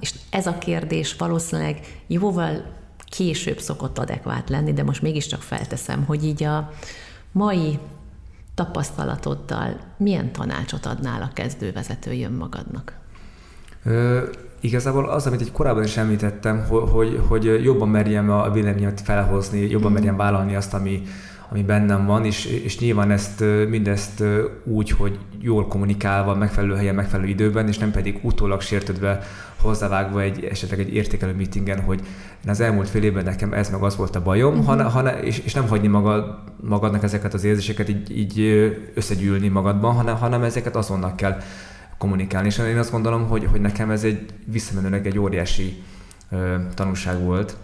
[0.00, 2.62] És ez a kérdés valószínűleg jóval
[3.04, 6.70] később szokott adekvát lenni, de most mégiscsak felteszem, hogy így a,
[7.32, 7.78] mai
[8.54, 12.92] tapasztalatoddal milyen tanácsot adnál a kezdővezetői önmagadnak?
[13.84, 14.22] Ö,
[14.60, 19.70] igazából az, amit egy korábban is említettem, hogy, hogy, hogy jobban merjem a véleményemet felhozni,
[19.70, 19.94] jobban mm.
[19.94, 21.02] merjem vállalni azt, ami,
[21.50, 24.24] ami bennem van, és, és nyilván ezt mindezt
[24.64, 29.20] úgy, hogy jól kommunikálva, megfelelő helyen, megfelelő időben, és nem pedig utólag sértődve
[29.60, 32.00] hozzávágva egy esetleg egy értékelő meetingen, hogy
[32.46, 34.66] az elmúlt fél évben nekem ez meg az volt a bajom, uh-huh.
[34.66, 38.40] hanem, hanem, és, és nem hagyni magad, magadnak ezeket az érzéseket így, így
[38.94, 41.36] összegyűlni magadban, hanem, hanem ezeket azonnal kell
[41.98, 42.46] kommunikálni.
[42.48, 45.82] És én azt gondolom, hogy, hogy nekem ez egy visszamenőleg egy óriási
[46.30, 47.56] ö, tanulság volt,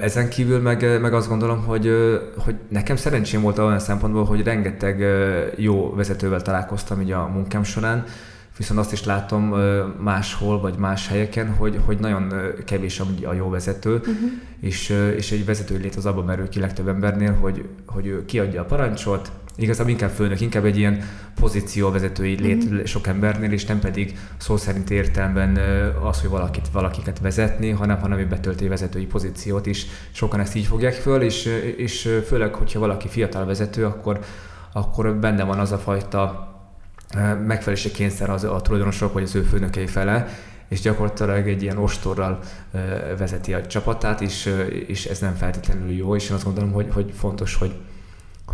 [0.00, 1.90] ezen kívül meg, meg azt gondolom, hogy,
[2.38, 5.04] hogy nekem szerencsém volt olyan szempontból, hogy rengeteg
[5.56, 8.04] jó vezetővel találkoztam így a munkám során,
[8.56, 9.54] viszont azt is látom
[10.00, 12.32] máshol, vagy más helyeken, hogy, hogy nagyon
[12.64, 14.14] kevés a jó vezető, uh-huh.
[14.60, 18.60] és, és egy vezető lét az abban merül ki legtöbb embernél, hogy, hogy ő kiadja
[18.60, 21.02] a parancsot, igazából inkább főnök, inkább egy ilyen
[21.34, 22.84] pozícióvezetői lét mm-hmm.
[22.84, 25.56] sok embernél, és nem pedig szó szerint értelemben
[26.02, 29.86] az, hogy valakit, valakiket vezetni, hanem, hanem egy betölti vezetői pozíciót is.
[30.12, 31.44] Sokan ezt így fogják föl, és,
[31.76, 34.18] és főleg, hogyha valaki fiatal vezető, akkor,
[34.72, 36.52] akkor benne van az a fajta
[37.46, 40.28] megfelelési kényszer az a tulajdonosok vagy az ő főnökei fele,
[40.68, 42.38] és gyakorlatilag egy ilyen ostorral
[43.18, 44.50] vezeti a csapatát, és,
[44.86, 47.74] és ez nem feltétlenül jó, és én azt gondolom, hogy, hogy fontos, hogy,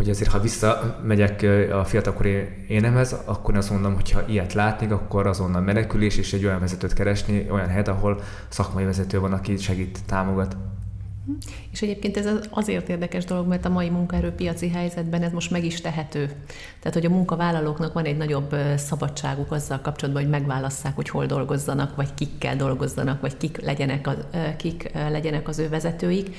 [0.01, 5.27] hogy azért, ha visszamegyek a fiatalkori énemhez, akkor azt mondom, hogy ha ilyet látnék, akkor
[5.27, 9.99] azonnal menekülés és egy olyan vezetőt keresni, olyan helyet, ahol szakmai vezető van, aki segít,
[10.07, 10.57] támogat.
[11.71, 15.81] És egyébként ez azért érdekes dolog, mert a mai munkaerőpiaci helyzetben ez most meg is
[15.81, 16.27] tehető.
[16.79, 21.97] Tehát, hogy a munkavállalóknak van egy nagyobb szabadságuk azzal kapcsolatban, hogy megválasszák, hogy hol dolgozzanak,
[21.97, 24.15] vagy kikkel dolgozzanak, vagy kik legyenek, a,
[24.57, 26.37] kik legyenek az ő vezetőik,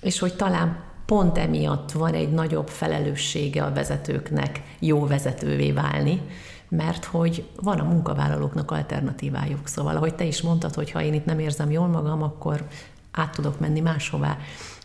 [0.00, 6.20] és hogy talán pont emiatt van egy nagyobb felelőssége a vezetőknek jó vezetővé válni,
[6.68, 9.68] mert hogy van a munkavállalóknak alternatívájuk.
[9.68, 12.66] Szóval, ahogy te is mondtad, hogy ha én itt nem érzem jól magam, akkor
[13.10, 14.36] át tudok menni máshová.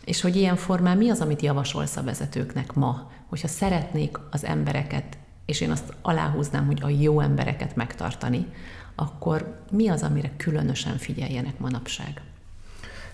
[0.04, 5.18] És hogy ilyen formán mi az, amit javasolsz a vezetőknek ma, hogyha szeretnék az embereket,
[5.46, 8.46] és én azt aláhúznám, hogy a jó embereket megtartani,
[8.94, 12.22] akkor mi az, amire különösen figyeljenek manapság?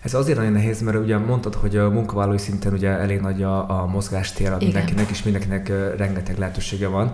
[0.00, 3.80] Ez azért nagyon nehéz, mert ugye mondtad, hogy a munkavállalói szinten ugye elég nagy a,
[3.80, 7.12] a mozgástér, mindenkinek, és mindenkinek rengeteg lehetősége van.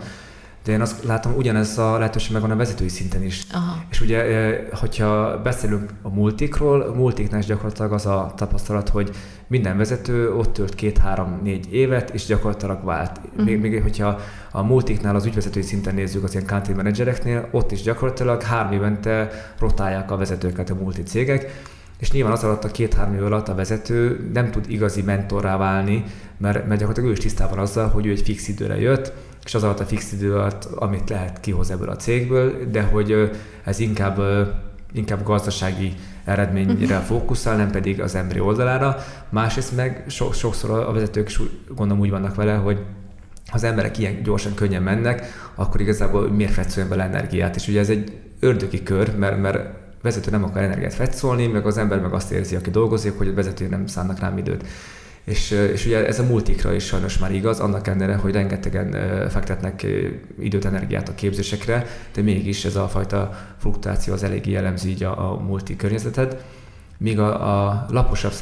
[0.65, 3.47] de én azt látom, ugyanez a lehetőség megvan a vezetői szinten is.
[3.53, 3.83] Aha.
[3.91, 9.11] És ugye, hogyha beszélünk a multikról, a multiknál is gyakorlatilag az a tapasztalat, hogy
[9.47, 13.21] minden vezető ott tölt két-három-négy évet, és gyakorlatilag vált.
[13.25, 13.45] Uh-huh.
[13.45, 14.19] Még, még hogyha
[14.51, 19.31] a multiknál az ügyvezetői szinten nézzük az ilyen country managereknél, ott is gyakorlatilag három évente
[19.59, 23.55] rotálják a vezetőket a multi cégek, és nyilván az alatt a két-három év alatt a
[23.55, 26.05] vezető nem tud igazi mentorrá válni,
[26.37, 29.13] mert, mert gyakorlatilag ő is tisztában azzal, hogy ő egy fix időre jött,
[29.45, 33.31] és az alatt a fix idő alatt, amit lehet kihoz ebből a cégből, de hogy
[33.65, 34.21] ez inkább,
[34.93, 35.93] inkább gazdasági
[36.25, 37.07] eredményre mhm.
[37.07, 38.97] fókuszál, nem pedig az emberi oldalára.
[39.29, 41.41] Másrészt meg so, sokszor a vezetők is
[41.75, 42.79] gondolom úgy vannak vele, hogy
[43.47, 47.57] ha az emberek ilyen gyorsan, könnyen mennek, akkor igazából miért bele energiát?
[47.57, 51.79] És ugye ez egy ördögi kör, mert, mert vezető nem akar energiát fetszolni, meg az
[51.79, 54.65] ember meg azt érzi, aki dolgozik, hogy a vezető nem szánnak rám időt.
[55.25, 58.91] És, és ugye ez a multikra is sajnos már igaz, annak ellenére, hogy rengetegen
[59.29, 59.87] fektetnek
[60.39, 65.33] időt, energiát a képzésekre, de mégis ez a fajta fluktuáció az eléggé jellemző így a,
[65.33, 66.45] a multi környezeted.
[66.99, 68.33] Míg a, a laposabb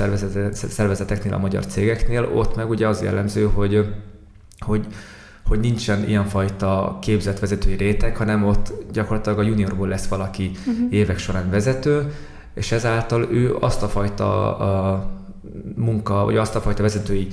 [0.52, 3.94] szervezeteknél, a magyar cégeknél, ott meg ugye az jellemző, hogy,
[4.58, 4.86] hogy
[5.46, 10.86] hogy nincsen ilyenfajta képzett vezetői réteg, hanem ott gyakorlatilag a juniorból lesz valaki uh-huh.
[10.90, 12.12] évek során vezető,
[12.54, 15.04] és ezáltal ő azt a fajta a
[15.76, 17.28] munka, vagy azt a fajta vezetői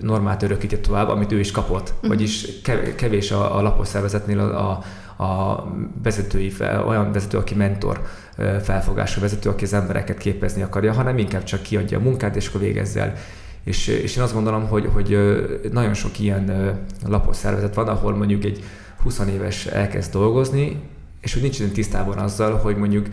[0.00, 1.92] normát örökíti tovább, amit ő is kapott.
[1.94, 2.08] Uh-huh.
[2.08, 2.60] Vagyis
[2.96, 4.82] kevés a, a lapos szervezetnél a,
[5.22, 5.64] a
[6.02, 6.52] vezetői,
[6.86, 8.02] olyan vezető, aki mentor
[8.62, 12.60] felfogású vezető, aki az embereket képezni akarja, hanem inkább csak kiadja a munkát, és akkor
[12.60, 13.14] végezzel.
[13.66, 15.18] És, és én azt gondolom, hogy, hogy
[15.72, 16.76] nagyon sok ilyen
[17.06, 18.64] lapos szervezet van, ahol mondjuk egy
[19.02, 20.80] 20 éves elkezd dolgozni,
[21.20, 23.06] és hogy nincs tisztában azzal, hogy mondjuk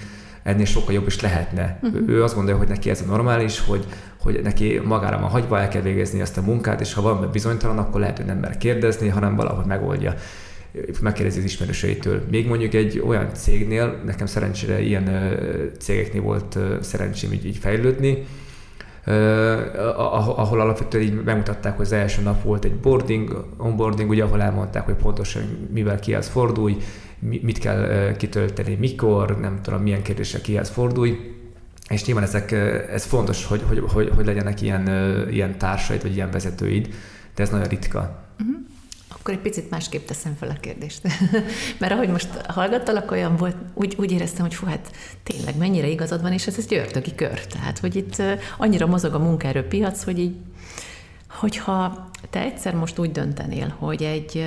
[0.44, 1.80] ennél sokkal jobb is lehetne.
[1.82, 2.10] Uh-huh.
[2.10, 3.86] Ő azt gondolja, hogy neki ez a normális, hogy,
[4.20, 7.78] hogy neki magára van hagyva, el kell végezni ezt a munkát, és ha valami bizonytalan,
[7.78, 10.13] akkor lehet, hogy nem mer kérdezni, hanem valahogy megoldja
[11.02, 12.24] megkérdezi az ismerőseitől.
[12.32, 15.38] Még mondjuk egy olyan cégnél, nekem szerencsére ilyen
[15.80, 18.26] cégeknél volt szerencsém így, így fejlődni,
[20.36, 24.86] ahol alapvetően így bemutatták, hogy az első nap volt egy boarding, onboarding, ugye, ahol elmondták,
[24.86, 26.78] hogy pontosan mivel kihez fordulj,
[27.20, 31.36] mit kell kitölteni, mikor, nem tudom, milyen kérdésre kihez fordulj,
[31.89, 32.52] és nyilván ezek,
[32.92, 34.88] ez fontos, hogy, hogy, hogy, hogy legyenek ilyen,
[35.32, 36.94] ilyen társaid, vagy ilyen vezetőid,
[37.36, 38.26] de ez nagyon ritka.
[38.39, 38.56] Uh-huh.
[39.24, 41.02] Akkor egy picit másképp teszem fel a kérdést.
[41.80, 44.92] Mert ahogy most hallgattalak, olyan volt, úgy, úgy éreztem, hogy fú, hát
[45.24, 47.46] tényleg mennyire igazad van, és ez egy ördögi kör.
[47.46, 48.22] Tehát, hogy itt
[48.58, 50.36] annyira mozog a munkaerőpiac, hogy így,
[51.30, 54.46] hogyha te egyszer most úgy döntenél, hogy egy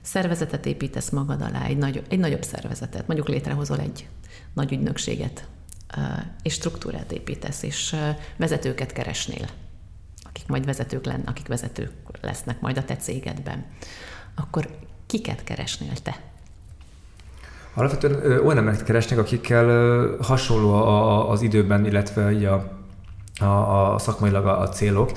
[0.00, 4.08] szervezetet építesz magad alá, egy, nagy, egy nagyobb szervezetet, mondjuk létrehozol egy
[4.54, 5.46] nagy ügynökséget,
[6.42, 7.96] és struktúrát építesz, és
[8.36, 9.46] vezetőket keresnél,
[10.52, 13.64] majd vezetők lennek, akik vezetők lesznek majd a te cégedben,
[14.34, 14.68] akkor
[15.06, 16.20] kiket keresnél te?
[17.74, 19.66] Alapvetően olyan embereket keresnek, akikkel
[20.22, 20.72] hasonló
[21.28, 25.10] az időben, illetve a, a, a szakmailag a célok,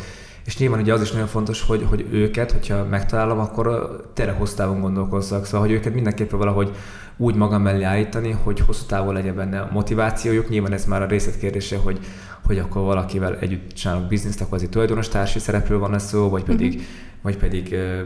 [0.46, 4.56] és nyilván ugye az is nagyon fontos, hogy, hogy őket, hogyha megtalálom, akkor tényleg hosszú
[4.56, 5.46] távon gondolkozzak.
[5.46, 6.76] Szóval, hogy őket mindenképpen valahogy
[7.18, 10.50] úgy magam mellé állítani, hogy hosszú távon legyen benne a motivációjuk.
[10.50, 12.00] Nyilván ez már a részletkérdése, hogy,
[12.46, 16.44] hogy akkor valakivel együtt csinálok bizniszt, akkor az tulajdonos társi szereplő van ez szó, vagy
[16.44, 16.86] pedig, uh-huh.
[17.22, 18.00] vagy pedig uh,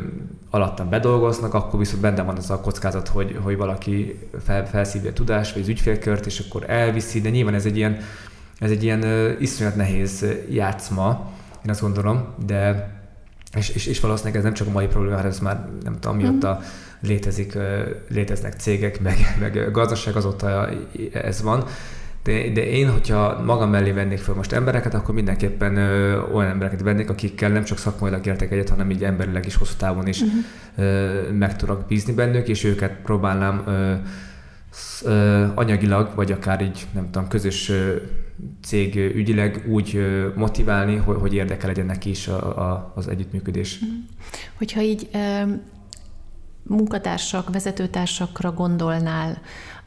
[0.49, 5.13] alattam bedolgoznak, akkor viszont benne van az a kockázat, hogy, hogy valaki fel, felszívja a
[5.13, 7.97] tudást, vagy az ügyfélkört, és akkor elviszi, de nyilván ez egy ilyen,
[8.59, 11.31] ez egy ilyen uh, iszonyat nehéz játszma,
[11.65, 12.97] én azt gondolom, de
[13.55, 16.17] és, és, és valószínűleg ez nem csak a mai probléma, hanem ez már nem tudom,
[16.17, 17.07] mióta mm.
[17.07, 17.57] létezik,
[18.09, 20.69] léteznek cégek, meg, meg gazdaság, azóta
[21.13, 21.65] ez van.
[22.29, 26.81] De, de én, hogyha magam mellé vennék fel most embereket, akkor mindenképpen ö, olyan embereket
[26.81, 30.39] vennék, akikkel nem csak szakmailag értek egyet, hanem így emberileg is hosszú távon is uh-huh.
[30.75, 37.27] ö, meg tudok bízni bennük, és őket próbálnám ö, anyagilag, vagy akár így, nem tudom,
[37.27, 37.71] közös
[38.61, 39.99] cég ügyileg úgy
[40.35, 43.79] motiválni, hogy, hogy érdekel legyen neki is a, a, az együttműködés.
[43.79, 43.89] Mhm.
[44.57, 45.09] Hogyha így
[46.63, 49.41] munkatársak, vezetőtársakra gondolnál,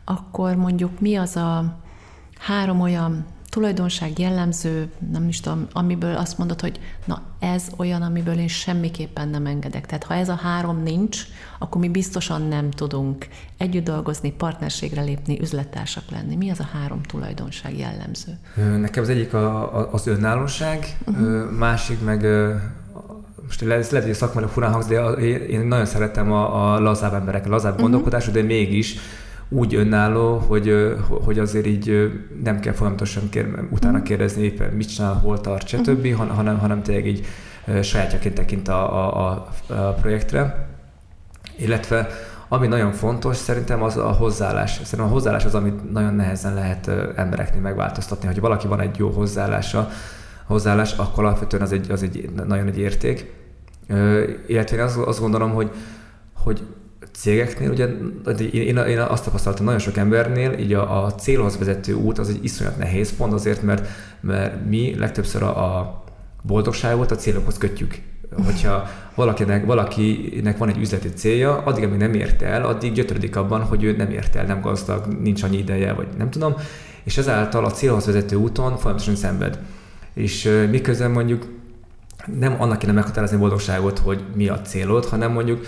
[0.04, 1.80] akkor mondjuk mi az a
[2.42, 8.38] három olyan tulajdonság jellemző, nem is tudom, amiből azt mondod, hogy na ez olyan, amiből
[8.38, 9.86] én semmiképpen nem engedek.
[9.86, 11.20] Tehát ha ez a három nincs,
[11.58, 13.26] akkor mi biztosan nem tudunk
[13.56, 16.36] együtt dolgozni, partnerségre lépni, üzlettársak lenni.
[16.36, 18.38] Mi az a három tulajdonság jellemző?
[18.80, 21.50] Nekem az egyik a, a, az önállóság, uh-huh.
[21.50, 22.26] másik meg
[23.46, 27.14] most lehet, lehet, hogy a szakmai furán hangzik, de én nagyon szeretem a, a lazább
[27.14, 27.90] emberek, a lazább uh-huh.
[27.90, 28.96] gondolkodású, de mégis
[29.52, 32.12] úgy önálló, hogy, hogy azért így
[32.44, 34.06] nem kell folyamatosan kér, utána mhm.
[34.06, 36.28] kérdezni éppen mit csinál, hol tart, stb., uh-huh.
[36.28, 37.26] hanem, hanem tényleg így
[37.82, 40.68] sajátjaként tekint a, a, a, a projektre.
[41.56, 42.08] Illetve
[42.48, 44.70] ami nagyon fontos szerintem az a hozzáállás.
[44.70, 48.26] Szerintem a hozzáállás az, amit nagyon nehezen lehet embereknél megváltoztatni.
[48.26, 49.88] Hogy valaki van egy jó hozzáállása,
[50.46, 53.34] hozzáállás, akkor alapvetően az egy, az egy nagyon egy érték.
[54.46, 55.70] Illetve én azt, azt gondolom, hogy,
[56.34, 56.62] hogy
[57.12, 57.86] cégeknél, ugye
[58.52, 62.44] én, én azt tapasztaltam nagyon sok embernél, így a, a célhoz vezető út az egy
[62.44, 63.88] iszonyat nehéz pont azért, mert,
[64.20, 66.02] mert mi legtöbbször a, a
[66.42, 67.98] boldogságot a célokhoz kötjük.
[68.44, 73.62] Hogyha valakinek, valakinek van egy üzleti célja, addig, amíg nem ért el, addig gyötrődik abban,
[73.62, 76.54] hogy ő nem ért el, nem gazdag, nincs annyi ideje, vagy nem tudom,
[77.04, 79.58] és ezáltal a célhoz vezető úton folyamatosan szenved.
[80.14, 81.46] És miközben mondjuk
[82.38, 85.66] nem annak kéne meghatározni a boldogságot, hogy mi a célod, hanem mondjuk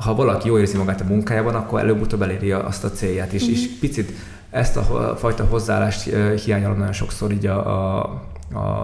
[0.00, 3.42] ha valaki jól érzi magát a munkájában, akkor előbb-utóbb eléri azt a célját is.
[3.42, 3.52] Mm-hmm.
[3.52, 4.12] És picit
[4.50, 6.10] ezt a fajta hozzáállást
[6.44, 8.20] hiányolom nagyon sokszor így a, a,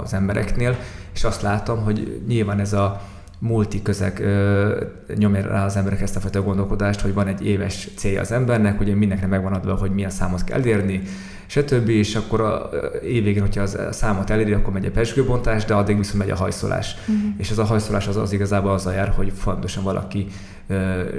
[0.02, 0.76] az embereknél,
[1.14, 3.00] és azt látom, hogy nyilván ez a
[3.38, 4.85] multi közeg ö,
[5.16, 8.81] nyomja rá az emberek ezt a fajta gondolkodást, hogy van egy éves célja az embernek,
[8.81, 11.02] ugye mindenkinek megvan adva, hogy milyen számot kell elérni,
[11.46, 11.88] stb.
[11.88, 12.70] És akkor a
[13.02, 16.96] évvégén, hogyha az számot eléri, akkor megy a pesgőbontás, de addig viszont megy a hajszolás.
[17.00, 17.16] Uh-huh.
[17.37, 20.26] És ez a hajszolás az, az igazából azzal jár, hogy fontosan valaki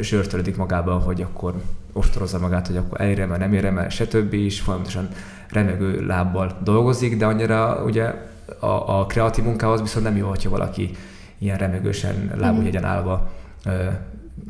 [0.02, 1.54] zsörtölődik magában, hogy akkor
[1.94, 4.34] ostorozza magát, hogy akkor elérem el, nem érem el, stb.
[4.34, 5.10] és folyamatosan
[5.50, 8.14] remegő lábbal dolgozik, de annyira ugye
[8.60, 10.92] a, a kreatív munkához viszont nem jó, hogyha valaki
[11.38, 12.92] ilyen remegősen lábújhegyen mhm.
[12.92, 13.32] állva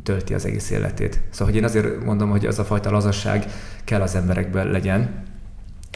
[0.03, 1.21] tölti az egész életét.
[1.29, 3.45] Szóval, hogy én azért mondom, hogy az a fajta lazasság
[3.83, 5.23] kell az emberekben legyen,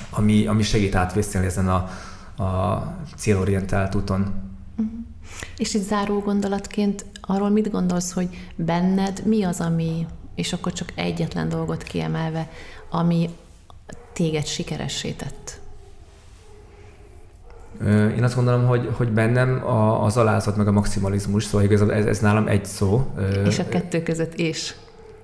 [0.10, 1.90] ami, ami segít átvészelni ezen a,
[2.44, 2.84] a
[3.16, 4.20] célorientált úton.
[4.20, 4.94] Uh-huh.
[5.58, 10.06] És itt záró gondolatként arról mit gondolsz, hogy benned mi az, ami,
[10.36, 12.50] és akkor csak egyetlen dolgot kiemelve,
[12.90, 13.30] ami
[14.14, 15.60] téged sikeressé tett?
[18.16, 22.06] Én azt gondolom, hogy, hogy bennem a, az alázat meg a maximalizmus, szóval igazából ez,
[22.06, 23.08] ez nálam egy szó.
[23.46, 24.76] És a kettő között is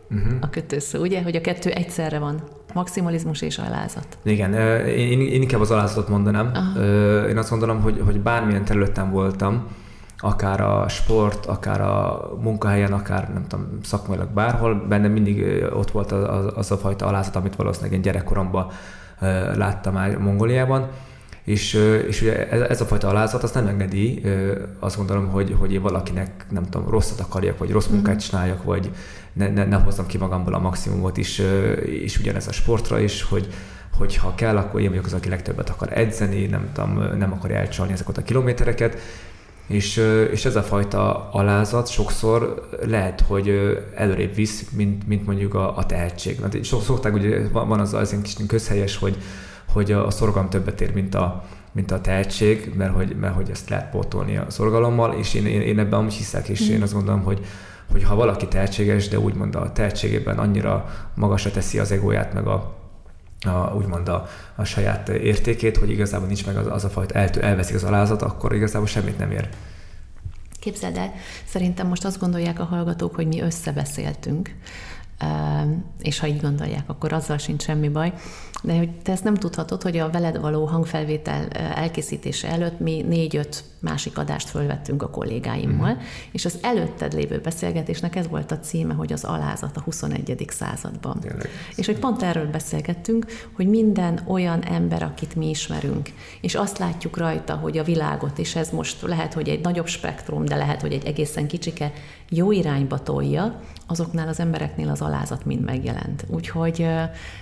[0.10, 0.34] uh-huh.
[0.42, 1.24] a kötőszó, ugye?
[1.24, 2.44] Hogy a kettő egyszerre van.
[2.74, 4.18] Maximalizmus és alázat.
[4.24, 4.54] Igen,
[4.88, 6.52] én, én inkább az alázatot mondanám.
[6.54, 6.80] Aha.
[7.28, 9.68] Én azt gondolom, hogy, hogy bármilyen területen voltam,
[10.18, 16.12] akár a sport, akár a munkahelyen, akár nem tudom, szakmailag bárhol, bennem mindig ott volt
[16.12, 18.72] az, az a fajta alázat, amit valószínűleg én gyerekkoromban
[19.56, 20.88] láttam már Mongóliában.
[21.44, 21.74] És,
[22.08, 24.24] és ugye ez, ez a fajta alázat azt nem engedi,
[24.80, 28.24] azt gondolom, hogy, hogy én valakinek nem tudom, rosszat akarjak, vagy rossz munkát mhm.
[28.24, 28.92] csináljak, vagy
[29.34, 31.42] ne, ne, ne hozzam ki magamból a maximumot is,
[31.86, 33.48] és ugyanez a sportra is, hogy,
[33.98, 37.58] hogy ha kell, akkor én vagyok az, aki legtöbbet akar edzeni, nem, tudom, nem akarja
[37.58, 39.00] elcsalni ezeket a kilométereket,
[39.68, 39.98] és,
[40.32, 45.86] és ez a fajta alázat sokszor lehet, hogy előrébb visz, mint, mint mondjuk a, a
[45.86, 46.40] tehetség.
[46.40, 49.18] Mert szokták, ugye van az az kis közhelyes, hogy,
[49.74, 53.70] hogy a szorgalom többet ér, mint a, mint a tehetség, mert hogy, mert hogy ezt
[53.70, 56.74] lehet pótolni a szorgalommal, és én, én, én ebben amúgy hiszek, és mm.
[56.74, 57.46] én azt gondolom, hogy,
[57.92, 62.76] hogy ha valaki tehetséges, de úgymond a tehetségében annyira magasra teszi az egóját, meg a,
[63.46, 67.30] a, úgymond a, a saját értékét, hogy igazából nincs meg az, az a fajta, el,
[67.30, 69.50] elveszik az alázat, akkor igazából semmit nem ér.
[70.60, 71.14] Képzeld el,
[71.46, 74.56] szerintem most azt gondolják a hallgatók, hogy mi összebeszéltünk,
[76.02, 78.14] és ha így gondolják, akkor azzal sincs semmi baj.
[78.64, 83.64] De hogy te ezt nem tudhatod, hogy a veled való hangfelvétel elkészítése előtt mi négy-öt
[83.80, 86.00] másik adást fölvettünk a kollégáimmal, mm.
[86.32, 90.46] és az előtted lévő beszélgetésnek ez volt a címe, hogy az alázat a 21.
[90.50, 91.20] században.
[91.20, 91.50] Tényleg.
[91.76, 96.10] És hogy pont erről beszélgettünk, hogy minden olyan ember, akit mi ismerünk,
[96.42, 100.46] és azt látjuk rajta, hogy a világot, és ez most lehet, hogy egy nagyobb spektrum,
[100.46, 101.92] de lehet, hogy egy egészen kicsike,
[102.30, 106.26] jó irányba tolja, azoknál az embereknél az alázat mind megjelent.
[106.28, 106.82] Úgyhogy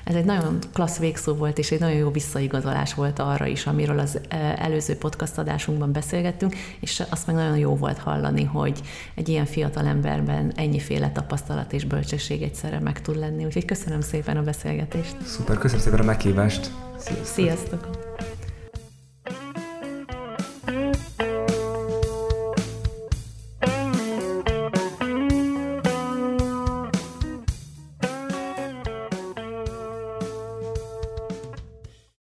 [0.04, 4.00] ez egy nagyon klassz végszó volt, és egy nagyon jó visszaigazolás volt arra is, amiről
[4.00, 4.20] az
[4.56, 8.82] előző podcast adásunkban beszélgettünk, és azt meg nagyon jó volt hallani, hogy
[9.16, 13.46] egy ilyen fiatal emberben ennyiféle tapasztalat és bölcsesség egyszerre meg tud lenni.
[13.46, 15.16] Úgyhogy köszönöm szépen a beszélgetést.
[15.26, 16.72] Szuper, köszönöm szépen a meghívást.
[16.98, 17.26] Sziasztok!
[17.26, 17.88] Sziasztok.